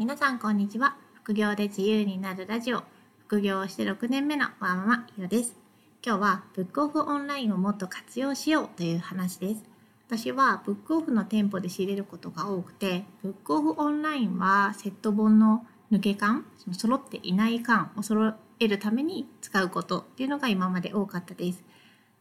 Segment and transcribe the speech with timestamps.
[0.00, 0.96] 皆さんこんにちは。
[1.12, 2.84] 副業で自由になるラジオ。
[3.26, 5.54] 副業をして6年目のワンママひろです。
[6.02, 9.62] 今日はブックオフオンラインをもっと活用しようという話です。
[10.08, 21.62] 私はブックオフの店舗で仕入れることが多くてブックオフオンラインはセット本の抜け感その揃っていない感を揃えるために使うことっていうのが今まで多かったです。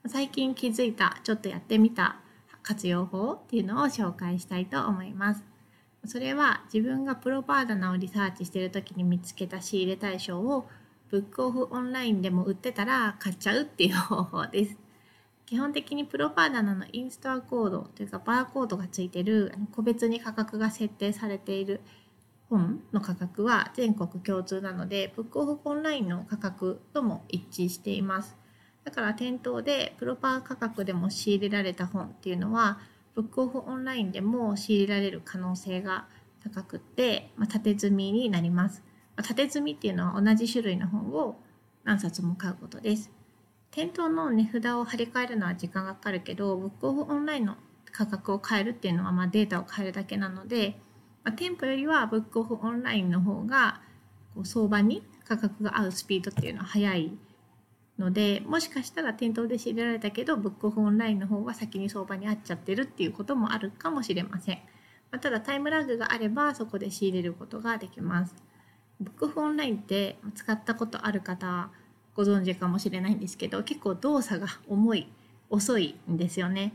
[0.05, 2.17] 最近気づいたちょっとやってみた
[2.61, 5.58] 活用法っていうのを紹介したいと思います。
[6.05, 10.67] それは自分がプロパーダナをリサーチしてる時に見つけた仕入れ対象を
[11.09, 14.77] ブックオフオンラインでも売ってたら買っちゃうっていう方法です。
[15.45, 21.81] 基本的にプロパーダナのインストアコードというかバーコードがついてる個別に価格が設定されている
[22.49, 28.37] 本の価格は全国共通なのでブックオフオンラインの価格とも一致しています。
[28.83, 32.79] だから店頭でプロパー価格でも仕入れられた本っていうのは
[33.19, 36.07] ブックオフオンラインでも仕入れられる可能性が
[36.41, 38.81] 高くて、まあ、縦積みになります。
[39.17, 41.35] まあ、縦積みっていうのは同じ種類の本を
[41.83, 43.11] 何冊も買うことです。
[43.71, 47.57] 店頭の値札を貼り替えるのは時間がかかるけど、ブックオフオンラインの
[47.91, 50.79] 価格を変えるっていうのはまデータを変えるだけなので、
[51.25, 53.81] まあ、店舗よりはブックオフオンラインの方が
[54.33, 57.11] こう相場に価格が合うスピードっていうのは速い
[57.99, 64.59] のでもしかしたら店頭で仕入れられたけどブックオフオンラインの方が先に相場に合っちゃってるっていうこともあるかもしれません、
[65.11, 68.35] ま、ただタイムラグがあればそこで仕入れることができます。
[69.01, 71.69] ブックオフオンラインって使ったことある方
[72.15, 75.07] ご存知かもしれないんですけど結構動作が重い
[75.49, 76.73] 遅いんですよね。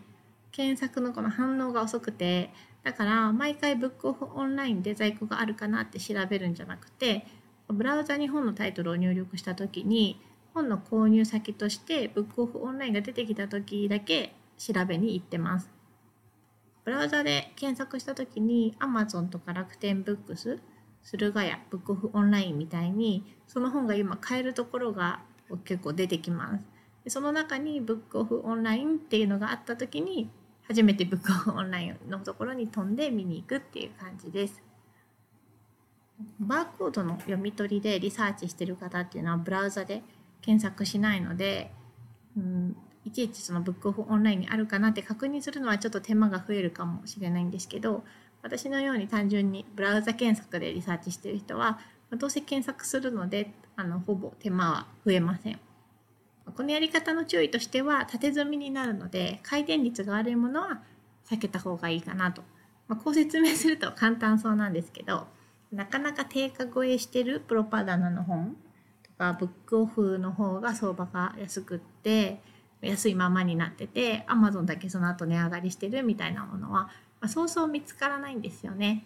[0.52, 2.50] 検索のこの反応が遅くて
[2.82, 7.26] だから毎回ブックオフオンラインで在庫があるかなって調べるんじゃなくて
[7.68, 10.20] ブラウザに本のタイトルを入力した時に
[10.54, 15.68] 本の購入先としてブックオフオンラインが出てきた時だけ調べに行ってます。
[16.84, 20.60] ブラウザで検索した時に Amazon とか楽天ブックス、
[21.02, 25.20] 駿河屋、ブックオフオンラインみたいにその本が今買えるところが
[25.64, 26.58] 結構出てきま
[27.04, 27.10] す。
[27.10, 30.30] その中にブックオフオンラインっていうのがあった時に
[30.62, 34.62] 初めてブックオフオンラインのところに飛んで見に行くっていう感じです。
[36.38, 40.02] バーコードの読み取りでリサーチしてる方っていうのはブラウザで
[40.44, 41.70] 検索しないので、
[42.36, 48.04] うん、いちいちそのブックオフオンラインにあるかなって確認するのはちょっと手間が増えるかもしれないんですけど
[48.42, 51.78] 私のように単純にブラウザ検索でリサーチしてる人は
[52.18, 55.58] どうせ検索するのであのほぼ手間は増えません。
[56.54, 60.82] このやり方の注意としては縦積みになるので回転率が悪いものは
[61.26, 62.42] 避けた方がいいかなと、
[62.86, 65.26] まあ、こう説明すると簡単そうなんですけど
[65.72, 68.56] なかなか定価超えしてるプロパガダの本
[69.24, 72.40] かブックオフの方が相場が安くって
[72.82, 76.90] 安いままになっててアマゾンだけその後値上がりしてるみたいなものは、ま
[77.22, 79.04] あ、そうそう見つからないんですよね。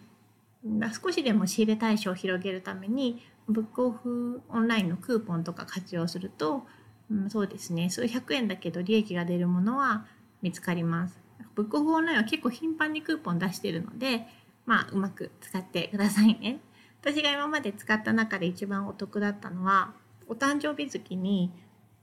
[1.01, 6.67] 少しでも仕入れ対象を広げるためにブックオフオンラインのクーポンとか活用すると、
[7.09, 10.05] うん、そうですね数百円だけど利益が出るものは
[10.41, 11.17] 見つかります。
[11.55, 14.27] ブックオフオンラインは結構頻繁にクーポン出してるので、
[14.65, 16.59] まあ、うまく使ってくださいね。
[17.01, 19.93] 私が今まで使った中で一番お得だったのは
[20.29, 21.51] お誕生日月に、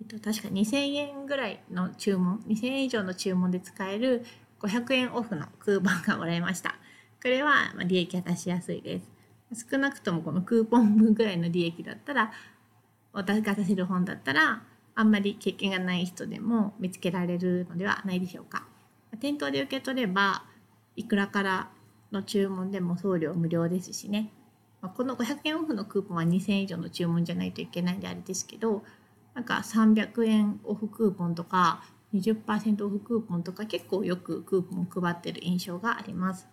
[0.01, 4.25] えっと、確か2000円ぐらいの注文2000円以上の注文で使える
[4.61, 6.75] 500円オフのクーポンがもらいました。
[7.23, 9.01] これは利益が出しやすいで
[9.53, 9.67] す。
[9.71, 12.33] 少なくともこのクーポン分ぐらいの利益だったら
[13.13, 14.63] 私が出せる本だったら
[14.97, 18.67] あんまり経験がない人でも見つけられるのではないでしょうか。
[19.21, 20.45] 店頭で受け取れば
[20.97, 21.71] いくらから
[22.11, 24.31] の注文でも送料無料ですしね。
[24.89, 28.85] この500円オフのクーポンは2000円以上の注文じゃないといけないんであれですけど
[29.35, 36.49] なんか300円オフクーポンとか20%オフクーポンとか結構よくクーポン配ってる印象があります。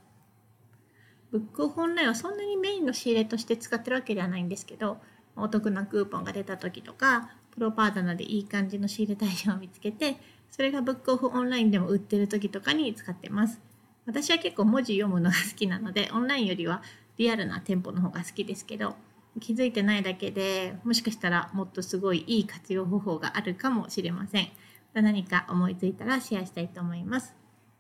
[1.32, 4.98] ブックオフオンラインはそんなにメインの仕入れとして使ってるわけではないんですけど
[5.36, 10.18] お得なクーポンが出た時とかプロパートナーでいい感じの仕入れ対象を見つけて
[10.52, 13.60] それがブックオフオンラインでも売ってる時とかに使ってます。
[14.06, 16.84] 私は結構文字読むのが好きなのでオンラインよりは
[17.18, 18.96] リアルな店舗の方が好きですけど
[19.40, 24.48] 気づいてないだけでもしかしたらもっとすごいいい活用方法があるかもしれません。
[24.94, 27.34] 何か思いついたらシェアしたいと思います。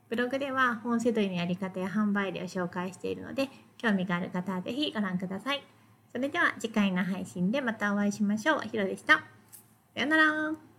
[0.09, 5.63] ブログでは本セドリのやり方や販売例を紹介しているので興味がある方は是非ご覧ください。
[6.11, 8.61] それでは次回の配信でまたお会いしましょう。
[8.61, 9.23] ひろでした。
[9.95, 10.72] さよなら。